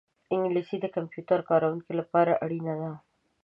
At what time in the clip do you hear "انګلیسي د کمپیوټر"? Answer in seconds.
0.33-1.39